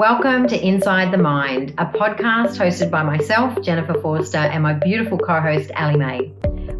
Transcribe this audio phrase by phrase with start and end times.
[0.00, 5.18] Welcome to Inside the Mind, a podcast hosted by myself, Jennifer Forster, and my beautiful
[5.18, 6.32] co host, Allie May.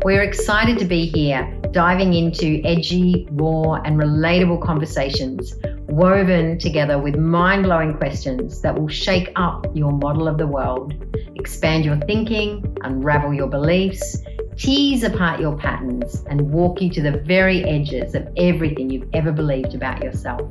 [0.02, 5.54] We're excited to be here, diving into edgy, raw, and relatable conversations
[5.88, 10.94] woven together with mind blowing questions that will shake up your model of the world,
[11.34, 14.16] expand your thinking, unravel your beliefs,
[14.56, 19.30] tease apart your patterns, and walk you to the very edges of everything you've ever
[19.30, 20.50] believed about yourself.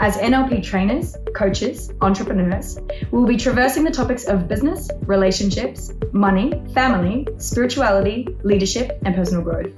[0.00, 2.78] As NLP trainers, coaches, entrepreneurs,
[3.10, 9.42] we will be traversing the topics of business, relationships, money, family, spirituality, leadership, and personal
[9.42, 9.72] growth,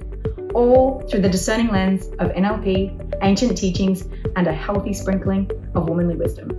[0.53, 6.15] all through the discerning lens of NLP, ancient teachings, and a healthy sprinkling of womanly
[6.15, 6.49] wisdom.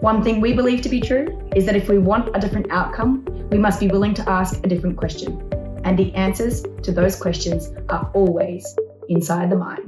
[0.00, 3.24] One thing we believe to be true is that if we want a different outcome,
[3.50, 5.40] we must be willing to ask a different question.
[5.84, 8.76] And the answers to those questions are always
[9.08, 9.87] inside the mind.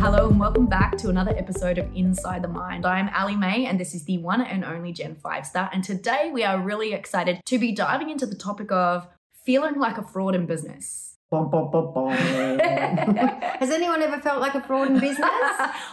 [0.00, 2.86] Hello and welcome back to another episode of Inside the Mind.
[2.86, 5.68] I'm Allie May and this is the one and only Jen Forster.
[5.74, 9.06] And today we are really excited to be diving into the topic of
[9.44, 11.09] feeling like a fraud in business.
[11.30, 15.20] Bum, bum, bum, Has anyone ever felt like a fraud in business?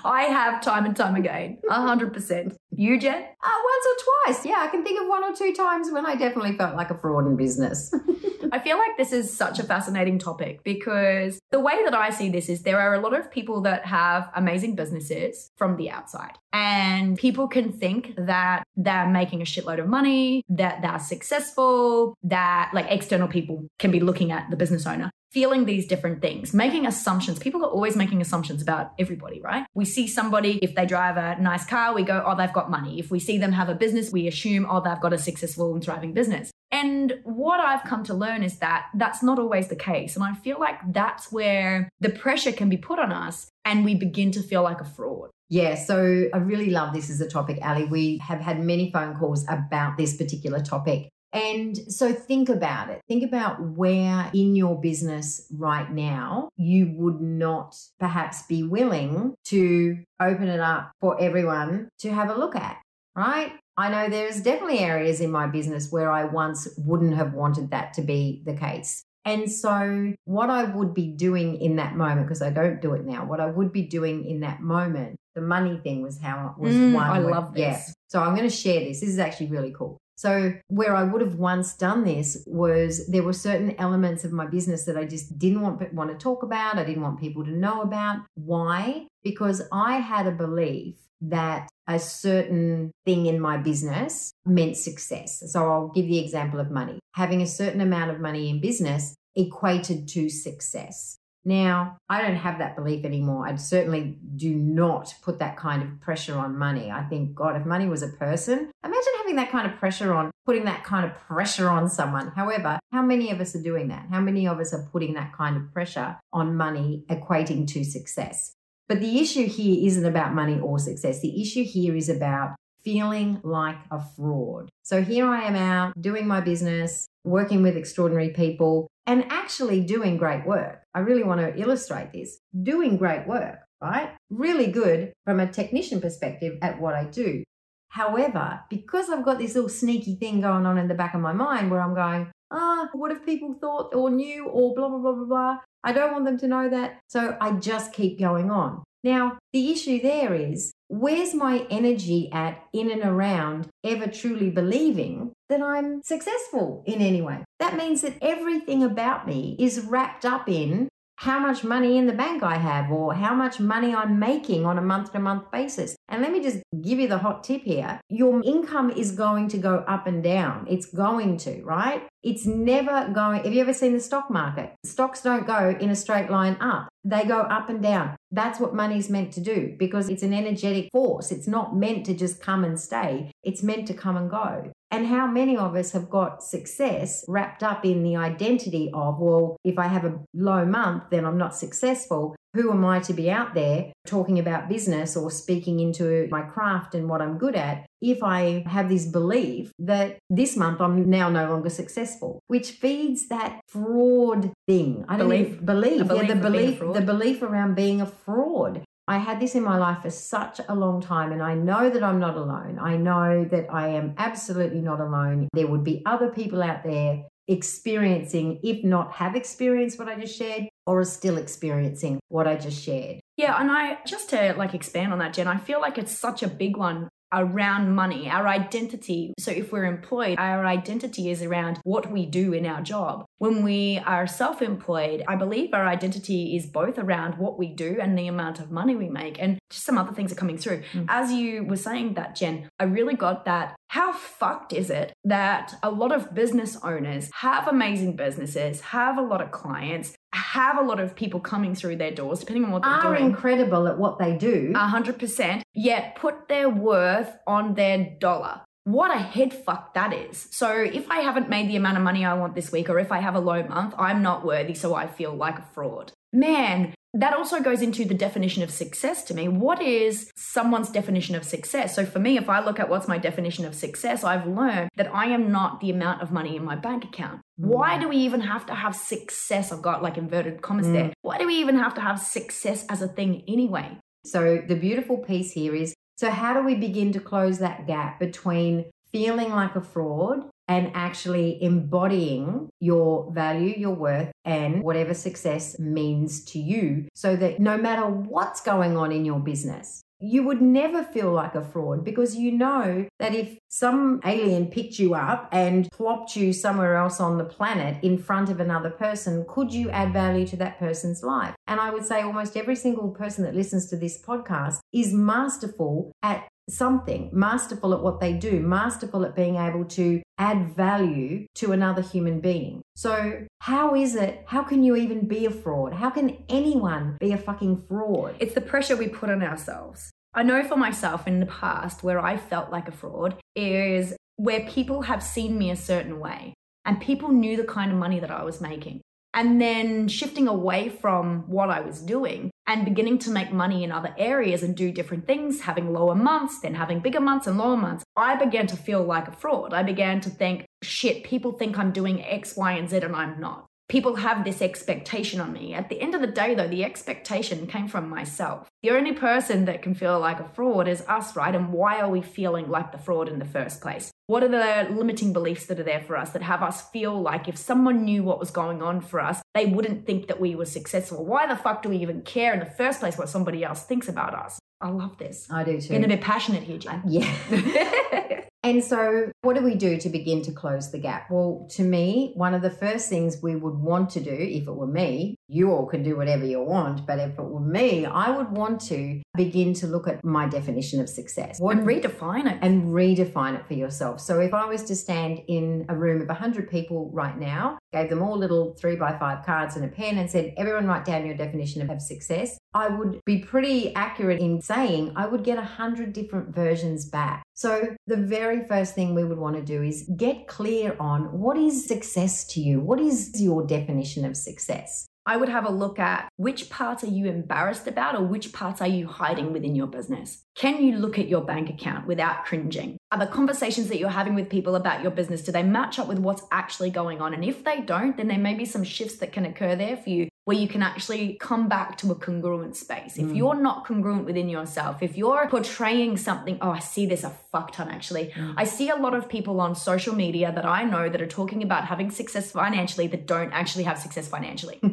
[0.03, 1.59] I have time and time again.
[1.69, 2.57] A hundred percent.
[2.71, 3.21] You, Jen?
[3.21, 4.45] Uh, once or twice.
[4.47, 6.97] Yeah, I can think of one or two times when I definitely felt like a
[6.97, 7.93] fraud in business.
[8.51, 12.29] I feel like this is such a fascinating topic because the way that I see
[12.29, 16.33] this is there are a lot of people that have amazing businesses from the outside.
[16.53, 22.71] And people can think that they're making a shitload of money, that they're successful, that
[22.73, 26.85] like external people can be looking at the business owner feeling these different things, making
[26.85, 27.39] assumptions.
[27.39, 29.65] People are always making assumptions about everybody, right?
[29.73, 32.99] We see somebody, if they drive a nice car, we go, oh, they've got money.
[32.99, 35.83] If we see them have a business, we assume, oh, they've got a successful and
[35.83, 36.51] thriving business.
[36.71, 40.15] And what I've come to learn is that that's not always the case.
[40.15, 43.95] And I feel like that's where the pressure can be put on us and we
[43.95, 45.29] begin to feel like a fraud.
[45.49, 47.85] Yeah, so I really love this as a topic, Allie.
[47.85, 51.09] We have had many phone calls about this particular topic.
[51.37, 53.01] And so think about it.
[53.07, 59.97] Think about where in your business right now you would not perhaps be willing to
[60.21, 62.77] open it up for everyone to have a look at,
[63.15, 63.53] right?
[63.77, 67.93] I know there's definitely areas in my business where I once wouldn't have wanted that
[67.93, 69.03] to be the case.
[69.23, 73.05] And so, what I would be doing in that moment, because I don't do it
[73.05, 76.61] now, what I would be doing in that moment, the money thing was how it
[76.61, 77.09] was mm, one.
[77.09, 77.59] I love this.
[77.59, 77.93] Yeah.
[78.07, 79.01] So, I'm going to share this.
[79.01, 79.97] This is actually really cool.
[80.17, 84.47] So, where I would have once done this was there were certain elements of my
[84.47, 86.79] business that I just didn't want want to talk about.
[86.79, 88.21] I didn't want people to know about.
[88.33, 89.05] Why?
[89.23, 95.43] Because I had a belief that a certain thing in my business meant success.
[95.51, 96.99] So, I'll give the example of money.
[97.13, 101.19] Having a certain amount of money in business equated to success.
[101.47, 103.47] Now, I don't have that belief anymore.
[103.47, 106.91] I certainly do not put that kind of pressure on money.
[106.91, 110.29] I think, God, if money was a person, imagine having that kind of pressure on,
[110.45, 112.33] putting that kind of pressure on someone.
[112.35, 114.07] However, how many of us are doing that?
[114.11, 118.51] How many of us are putting that kind of pressure on money equating to success?
[118.89, 121.21] But the issue here isn't about money or success.
[121.21, 124.67] The issue here is about feeling like a fraud.
[124.83, 130.17] So here I am out doing my business, working with extraordinary people, and actually doing
[130.17, 130.83] great work.
[130.97, 134.15] I really want to illustrate this doing great work, right?
[134.31, 137.43] Really good from a technician perspective at what I do.
[137.89, 141.33] However, because I've got this little sneaky thing going on in the back of my
[141.33, 145.13] mind where I'm going, ah, what if people thought or knew or blah, blah, blah,
[145.13, 145.57] blah, blah.
[145.83, 146.97] I don't want them to know that.
[147.09, 148.83] So I just keep going on.
[149.03, 155.31] Now, the issue there is where's my energy at in and around ever truly believing
[155.49, 157.43] that I'm successful in any way?
[157.59, 162.13] That means that everything about me is wrapped up in how much money in the
[162.13, 165.95] bank I have or how much money I'm making on a month to month basis.
[166.09, 167.99] And let me just give you the hot tip here.
[168.09, 170.67] Your income is going to go up and down.
[170.69, 172.07] It's going to, right?
[172.23, 173.43] It's never going.
[173.43, 174.75] Have you ever seen the stock market?
[174.85, 176.87] Stocks don't go in a straight line up.
[177.03, 178.15] They go up and down.
[178.31, 181.31] That's what money's meant to do because it's an energetic force.
[181.31, 183.31] It's not meant to just come and stay.
[183.43, 184.71] It's meant to come and go.
[184.89, 189.57] And how many of us have got success wrapped up in the identity of, well,
[189.63, 192.35] if I have a low month, then I'm not successful.
[192.53, 196.95] Who am I to be out there talking about business or speaking into my craft
[196.95, 201.29] and what I'm good at if I have this belief that this month I'm now
[201.29, 205.05] no longer successful, which feeds that fraud thing.
[205.07, 205.47] I don't belief.
[205.47, 208.83] Even, believe, belief yeah, the belief, the belief around being a fraud.
[209.09, 212.03] I had this in my life for such a long time, and I know that
[212.03, 212.77] I'm not alone.
[212.79, 215.47] I know that I am absolutely not alone.
[215.53, 220.37] There would be other people out there experiencing, if not have experienced what I just
[220.37, 223.21] shared, or are still experiencing what I just shared.
[223.37, 226.43] Yeah, and I just to like expand on that, Jen, I feel like it's such
[226.43, 229.33] a big one around money, our identity.
[229.39, 233.25] So, if we're employed, our identity is around what we do in our job.
[233.37, 237.97] When we are self employed, I believe our identity is both around what we do
[238.01, 239.37] and the amount of money we make.
[239.39, 240.83] And just some other things are coming through.
[240.93, 241.05] Mm.
[241.09, 243.75] As you were saying that, Jen, I really got that.
[243.97, 249.23] How fucked is it that a lot of business owners have amazing businesses, have a
[249.23, 252.83] lot of clients, have a lot of people coming through their doors, depending on what
[252.83, 253.31] they're are doing.
[253.31, 254.71] incredible at what they do.
[254.75, 255.63] A hundred percent.
[255.73, 258.61] Yet put their worth on their dollar.
[258.83, 260.47] What a head fuck that is.
[260.51, 263.11] So if I haven't made the amount of money I want this week, or if
[263.11, 266.11] I have a low month, I'm not worthy, so I feel like a fraud.
[266.31, 269.47] Man, that also goes into the definition of success to me.
[269.47, 271.95] What is someone's definition of success?
[271.95, 275.13] So for me, if I look at what's my definition of success, I've learned that
[275.13, 277.41] I am not the amount of money in my bank account.
[277.59, 277.69] Mm.
[277.69, 279.71] Why do we even have to have success?
[279.71, 280.93] I've got like inverted commas mm.
[280.93, 281.13] there.
[281.23, 283.97] Why do we even have to have success as a thing anyway?
[284.23, 288.19] So the beautiful piece here is so how do we begin to close that gap
[288.19, 295.79] between feeling like a fraud and actually embodying your value, your worth, and whatever success
[295.79, 300.61] means to you so that no matter what's going on in your business, you would
[300.61, 305.47] never feel like a fraud because you know that if some alien picked you up
[305.51, 309.89] and plopped you somewhere else on the planet in front of another person, could you
[309.91, 311.53] add value to that person's life?
[311.67, 316.11] And I would say almost every single person that listens to this podcast is masterful
[316.23, 321.71] at something, masterful at what they do, masterful at being able to add value to
[321.71, 322.81] another human being.
[322.95, 324.43] So, how is it?
[324.47, 325.93] How can you even be a fraud?
[325.93, 328.35] How can anyone be a fucking fraud?
[328.39, 330.11] It's the pressure we put on ourselves.
[330.33, 334.61] I know for myself in the past where I felt like a fraud is where
[334.61, 336.53] people have seen me a certain way
[336.85, 339.01] and people knew the kind of money that I was making
[339.37, 343.91] and then shifting away from what I was doing and beginning to make money in
[343.91, 347.77] other areas and do different things, having lower months, then having bigger months and lower
[347.77, 349.75] months, I began to feel like a fraud.
[349.75, 353.39] I began to think, shit, people think I'm doing X, Y, and Z, and I'm
[353.39, 355.73] not people have this expectation on me.
[355.73, 358.67] At the end of the day, though, the expectation came from myself.
[358.83, 361.55] The only person that can feel like a fraud is us, right?
[361.55, 364.11] And why are we feeling like the fraud in the first place?
[364.27, 367.47] What are the limiting beliefs that are there for us that have us feel like
[367.47, 370.65] if someone knew what was going on for us, they wouldn't think that we were
[370.65, 371.25] successful?
[371.25, 374.09] Why the fuck do we even care in the first place what somebody else thinks
[374.09, 374.59] about us?
[374.81, 375.47] I love this.
[375.49, 375.89] I do too.
[375.89, 376.95] Getting a bit passionate here, Jen.
[376.95, 378.41] Uh, yeah.
[378.63, 381.29] And so, what do we do to begin to close the gap?
[381.29, 384.71] Well, to me, one of the first things we would want to do, if it
[384.71, 388.35] were me, you all can do whatever you want, but if it were me, I
[388.35, 391.59] would want to begin to look at my definition of success.
[391.59, 392.57] What, and redefine it.
[392.61, 394.19] And redefine it for yourself.
[394.19, 398.09] So, if I was to stand in a room of 100 people right now, gave
[398.09, 401.25] them all little three by five cards and a pen, and said, everyone write down
[401.25, 405.61] your definition of success, I would be pretty accurate in saying I would get a
[405.61, 407.43] 100 different versions back.
[407.53, 411.57] So, the very first thing we would want to do is get clear on what
[411.57, 412.79] is success to you?
[412.79, 415.07] What is your definition of success?
[415.25, 418.79] I would have a look at which parts are you embarrassed about or which parts
[418.79, 420.43] are you hiding within your business.
[420.55, 422.95] Can you look at your bank account without cringing?
[423.11, 426.07] Are the conversations that you're having with people about your business, do they match up
[426.07, 427.33] with what's actually going on?
[427.33, 430.09] And if they don't, then there may be some shifts that can occur there for
[430.09, 433.17] you where you can actually come back to a congruent space.
[433.17, 433.35] If mm.
[433.35, 437.73] you're not congruent within yourself, if you're portraying something, oh, I see this a fuck
[437.73, 438.27] ton actually.
[438.33, 438.53] Mm.
[438.55, 441.63] I see a lot of people on social media that I know that are talking
[441.63, 444.79] about having success financially that don't actually have success financially.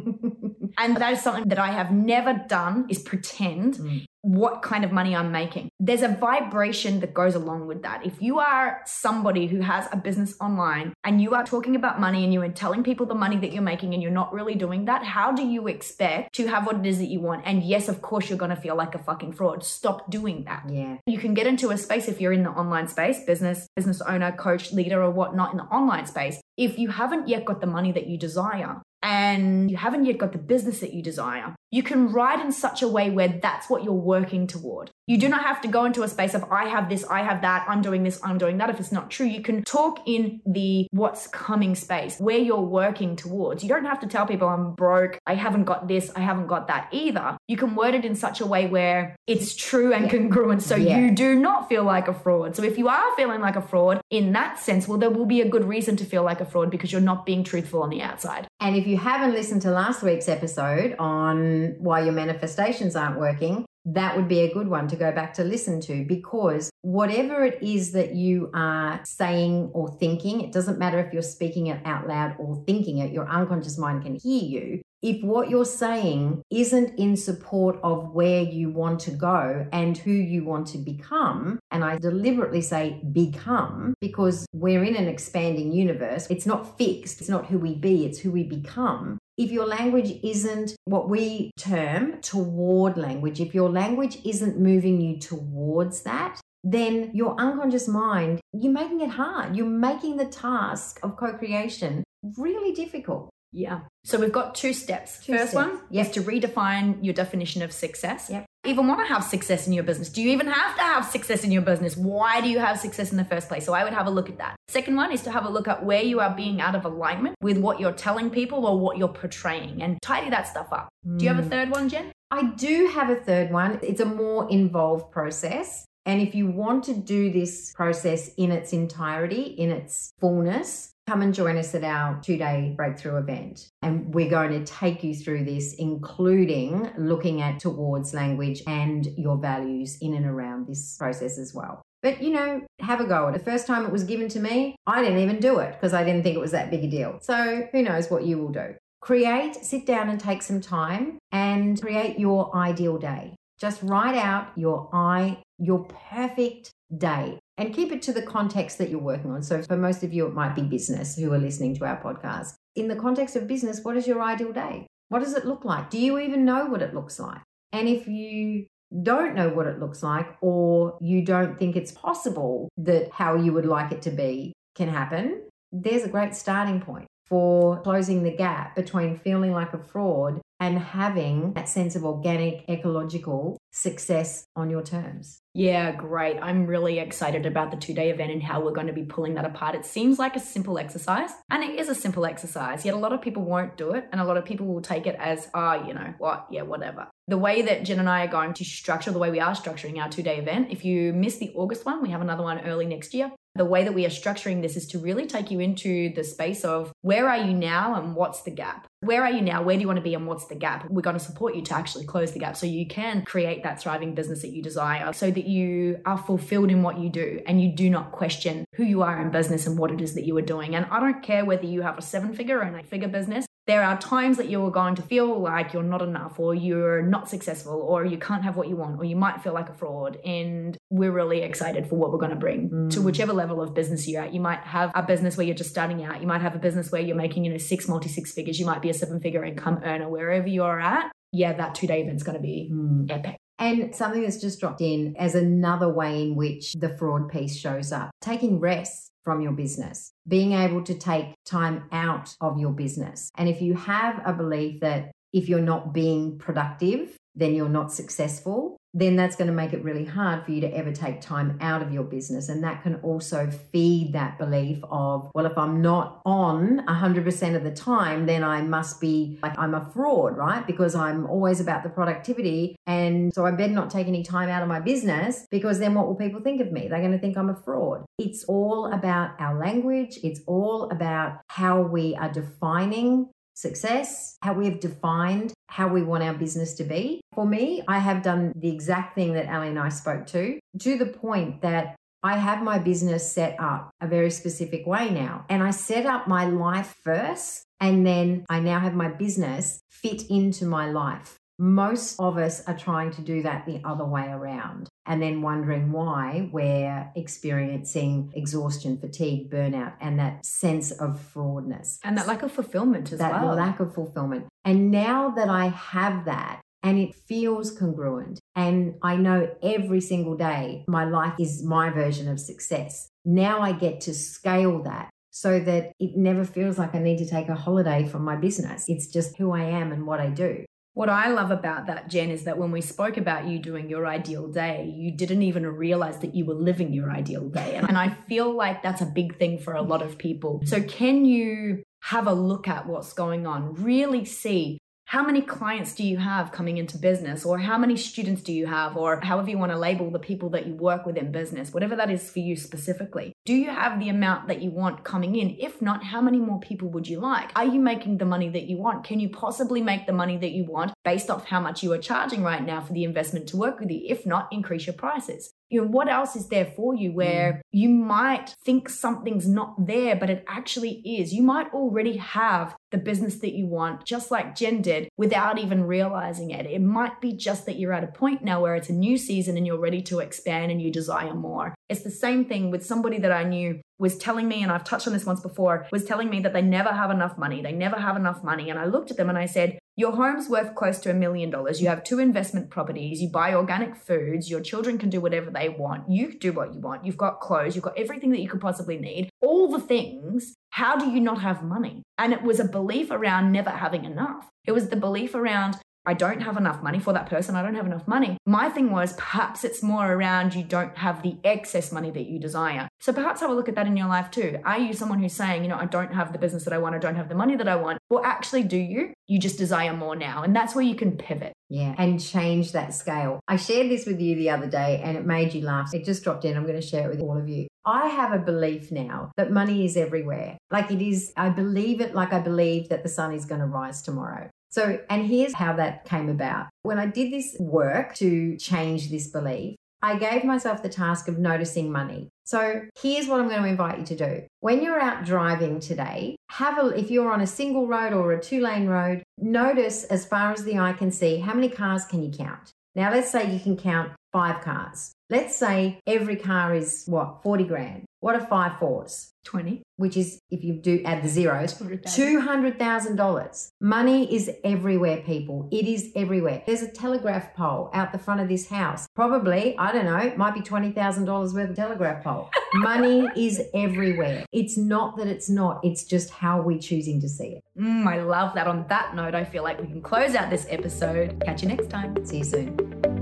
[0.76, 4.90] and that is something that I have never done is pretend mm what kind of
[4.90, 5.68] money I'm making.
[5.78, 8.06] There's a vibration that goes along with that.
[8.06, 12.24] If you are somebody who has a business online and you are talking about money
[12.24, 14.86] and you are telling people the money that you're making and you're not really doing
[14.86, 17.42] that, how do you expect to have what it is that you want?
[17.44, 19.62] And yes, of course, you're going to feel like a fucking fraud.
[19.62, 20.64] Stop doing that.
[20.70, 20.96] Yeah.
[21.06, 24.32] You can get into a space if you're in the online space, business, business owner,
[24.32, 26.40] coach, leader, or whatnot in the online space.
[26.56, 30.32] If you haven't yet got the money that you desire, and you haven't yet got
[30.32, 33.84] the business that you desire, you can write in such a way where that's what
[33.84, 34.90] you're working toward.
[35.06, 37.42] You do not have to go into a space of, I have this, I have
[37.42, 38.70] that, I'm doing this, I'm doing that.
[38.70, 43.14] If it's not true, you can talk in the what's coming space where you're working
[43.14, 43.62] towards.
[43.62, 46.68] You don't have to tell people, I'm broke, I haven't got this, I haven't got
[46.68, 47.36] that either.
[47.48, 50.10] You can word it in such a way where it's true and yeah.
[50.12, 50.98] congruent so yeah.
[50.98, 52.56] you do not feel like a fraud.
[52.56, 55.42] So if you are feeling like a fraud in that sense, well, there will be
[55.42, 58.00] a good reason to feel like a fraud because you're not being truthful on the
[58.00, 58.46] outside.
[58.60, 63.66] And if you haven't listened to last week's episode on why your manifestations aren't working,
[63.86, 67.62] that would be a good one to go back to listen to because whatever it
[67.62, 72.08] is that you are saying or thinking, it doesn't matter if you're speaking it out
[72.08, 74.82] loud or thinking it, your unconscious mind can hear you.
[75.04, 80.10] If what you're saying isn't in support of where you want to go and who
[80.10, 86.26] you want to become, and I deliberately say become because we're in an expanding universe,
[86.30, 89.18] it's not fixed, it's not who we be, it's who we become.
[89.36, 95.18] If your language isn't what we term toward language, if your language isn't moving you
[95.18, 99.54] towards that, then your unconscious mind, you're making it hard.
[99.54, 102.04] You're making the task of co creation
[102.38, 103.28] really difficult.
[103.52, 103.80] Yeah.
[104.04, 105.24] So we've got two steps.
[105.24, 105.54] Two First steps.
[105.54, 106.06] one Yep.
[106.06, 108.28] is to redefine your definition of success.
[108.30, 108.44] Yep.
[108.66, 110.08] Even want to have success in your business?
[110.10, 111.96] Do you even have to have success in your business?
[111.96, 113.64] Why do you have success in the first place?
[113.64, 114.56] So I would have a look at that.
[114.68, 117.34] Second one is to have a look at where you are being out of alignment
[117.42, 120.88] with what you're telling people or what you're portraying and tidy that stuff up.
[121.16, 121.50] Do you have a Mm.
[121.50, 122.12] third one, Jen?
[122.30, 123.78] I do have a third one.
[123.82, 125.84] It's a more involved process.
[126.06, 131.22] And if you want to do this process in its entirety, in its fullness, come
[131.22, 133.68] and join us at our two day breakthrough event.
[133.82, 139.36] And we're going to take you through this, including looking at towards language and your
[139.36, 141.82] values in and around this process as well.
[142.02, 143.30] But you know, have a go.
[143.32, 146.04] The first time it was given to me, I didn't even do it because I
[146.04, 147.18] didn't think it was that big a deal.
[147.20, 148.74] So who knows what you will do.
[149.00, 153.36] Create, sit down and take some time and create your ideal day.
[153.58, 158.90] Just write out your I, your perfect day and keep it to the context that
[158.90, 159.42] you're working on.
[159.42, 162.54] So for most of you, it might be business who are listening to our podcast.
[162.74, 164.86] In the context of business, what is your ideal day?
[165.08, 165.90] What does it look like?
[165.90, 167.40] Do you even know what it looks like?
[167.72, 168.66] And if you
[169.02, 173.52] don't know what it looks like, or you don't think it's possible that how you
[173.52, 175.42] would like it to be can happen,
[175.72, 180.78] there's a great starting point for closing the gap between feeling like a fraud and
[180.78, 185.40] having that sense of organic, ecological success on your terms.
[185.52, 186.38] Yeah, great.
[186.40, 189.34] I'm really excited about the two day event and how we're going to be pulling
[189.34, 189.74] that apart.
[189.74, 193.12] It seems like a simple exercise, and it is a simple exercise, yet a lot
[193.12, 195.86] of people won't do it, and a lot of people will take it as, ah,
[195.86, 197.08] you know, what, yeah, whatever.
[197.26, 199.98] The way that Jen and I are going to structure the way we are structuring
[199.98, 202.84] our two day event, if you miss the August one, we have another one early
[202.84, 203.32] next year.
[203.54, 206.64] The way that we are structuring this is to really take you into the space
[206.64, 208.86] of where are you now and what's the gap?
[209.00, 209.62] Where are you now?
[209.62, 210.90] Where do you want to be and what's the gap?
[210.90, 213.80] We're going to support you to actually close the gap so you can create that
[213.80, 217.62] thriving business that you desire so that you are fulfilled in what you do and
[217.62, 220.36] you do not question who you are in business and what it is that you
[220.36, 220.74] are doing.
[220.74, 223.46] And I don't care whether you have a seven figure or an eight figure business.
[223.66, 227.00] There are times that you are going to feel like you're not enough or you're
[227.00, 229.72] not successful or you can't have what you want or you might feel like a
[229.72, 230.18] fraud.
[230.24, 233.04] And we're really excited for what we're going to bring to Mm.
[233.04, 234.34] whichever level of business you're at.
[234.34, 236.20] You might have a business where you're just starting out.
[236.20, 238.60] You might have a business where you're making, you know, six, multi six figures.
[238.60, 240.10] You might be a seven figure income earner.
[240.10, 242.70] Wherever you're at, yeah, that two day event's going to be
[243.08, 243.36] epic.
[243.58, 247.92] And something that's just dropped in as another way in which the fraud piece shows
[247.92, 253.30] up taking rest from your business, being able to take time out of your business.
[253.36, 257.92] And if you have a belief that if you're not being productive, then you're not
[257.92, 261.58] successful, then that's going to make it really hard for you to ever take time
[261.60, 262.48] out of your business.
[262.48, 267.64] And that can also feed that belief of, well, if I'm not on 100% of
[267.64, 270.64] the time, then I must be like I'm a fraud, right?
[270.64, 272.76] Because I'm always about the productivity.
[272.86, 276.06] And so I better not take any time out of my business because then what
[276.06, 276.86] will people think of me?
[276.86, 278.04] They're going to think I'm a fraud.
[278.18, 284.66] It's all about our language, it's all about how we are defining success, how we
[284.66, 287.20] have defined how we want our business to be.
[287.34, 290.98] For me, I have done the exact thing that Allie and I spoke to, to
[290.98, 295.44] the point that I have my business set up a very specific way now.
[295.48, 300.30] And I set up my life first, and then I now have my business fit
[300.30, 301.36] into my life.
[301.58, 305.92] Most of us are trying to do that the other way around and then wondering
[305.92, 312.50] why we're experiencing exhaustion, fatigue, burnout, and that sense of fraudness And that lack of
[312.50, 313.54] fulfillment as that well.
[313.54, 314.46] lack of fulfillment.
[314.64, 320.36] And now that I have that and it feels congruent and I know every single
[320.36, 325.60] day my life is my version of success, now I get to scale that so
[325.60, 328.84] that it never feels like I need to take a holiday from my business.
[328.88, 330.64] It's just who I am and what I do.
[330.94, 334.06] What I love about that, Jen, is that when we spoke about you doing your
[334.06, 337.74] ideal day, you didn't even realize that you were living your ideal day.
[337.74, 340.62] And I feel like that's a big thing for a lot of people.
[340.64, 343.74] So, can you have a look at what's going on?
[343.74, 344.78] Really see
[345.14, 348.66] how many clients do you have coming into business, or how many students do you
[348.66, 351.72] have, or however you want to label the people that you work with in business,
[351.72, 353.32] whatever that is for you specifically.
[353.44, 355.56] Do you have the amount that you want coming in?
[355.60, 357.52] If not, how many more people would you like?
[357.54, 359.04] Are you making the money that you want?
[359.04, 361.98] Can you possibly make the money that you want based off how much you are
[361.98, 364.00] charging right now for the investment to work with you?
[364.08, 367.60] If not, increase your prices you know what else is there for you where mm.
[367.72, 371.32] you might think something's not there but it actually is.
[371.32, 375.84] You might already have the business that you want just like jen did without even
[375.84, 376.66] realizing it.
[376.66, 379.56] It might be just that you're at a point now where it's a new season
[379.56, 381.74] and you're ready to expand and you desire more.
[381.88, 385.06] It's the same thing with somebody that i knew was telling me, and I've touched
[385.06, 387.62] on this once before, was telling me that they never have enough money.
[387.62, 388.68] They never have enough money.
[388.68, 391.48] And I looked at them and I said, Your home's worth close to a million
[391.48, 391.80] dollars.
[391.80, 393.22] You have two investment properties.
[393.22, 394.50] You buy organic foods.
[394.50, 396.10] Your children can do whatever they want.
[396.10, 397.06] You do what you want.
[397.06, 397.74] You've got clothes.
[397.74, 399.30] You've got everything that you could possibly need.
[399.40, 400.54] All the things.
[400.68, 402.02] How do you not have money?
[402.18, 404.50] And it was a belief around never having enough.
[404.66, 407.56] It was the belief around I don't have enough money for that person.
[407.56, 408.36] I don't have enough money.
[408.46, 412.38] My thing was perhaps it's more around you don't have the excess money that you
[412.38, 412.88] desire.
[413.00, 414.58] So perhaps have a look at that in your life too.
[414.64, 416.94] Are you someone who's saying, you know, I don't have the business that I want,
[416.94, 417.98] I don't have the money that I want?
[418.10, 419.12] Or actually, do you?
[419.26, 420.42] You just desire more now.
[420.42, 421.54] And that's where you can pivot.
[421.70, 423.40] Yeah, and change that scale.
[423.48, 425.94] I shared this with you the other day and it made you laugh.
[425.94, 426.56] It just dropped in.
[426.56, 427.66] I'm going to share it with all of you.
[427.86, 430.56] I have a belief now that money is everywhere.
[430.70, 433.66] Like it is, I believe it like I believe that the sun is going to
[433.66, 434.50] rise tomorrow.
[434.74, 436.66] So, and here's how that came about.
[436.82, 441.38] When I did this work to change this belief, I gave myself the task of
[441.38, 442.28] noticing money.
[442.44, 444.42] So here's what I'm going to invite you to do.
[444.62, 448.42] When you're out driving today, have a if you're on a single road or a
[448.42, 452.24] two lane road, notice as far as the eye can see how many cars can
[452.24, 452.72] you count.
[452.96, 455.12] Now let's say you can count 5 cars.
[455.34, 458.04] Let's say every car is what, 40 grand.
[458.20, 459.32] What are five fours?
[459.46, 459.82] 20.
[459.96, 463.68] Which is, if you do add the zeros, $200,000.
[463.80, 465.68] Money is everywhere, people.
[465.72, 466.62] It is everywhere.
[466.66, 469.08] There's a telegraph pole out the front of this house.
[469.16, 472.48] Probably, I don't know, it might be $20,000 worth of telegraph pole.
[472.74, 474.46] Money is everywhere.
[474.52, 477.64] It's not that it's not, it's just how we're choosing to see it.
[477.76, 478.68] Mm, I love that.
[478.68, 481.42] On that note, I feel like we can close out this episode.
[481.44, 482.24] Catch you next time.
[482.24, 483.13] See you soon.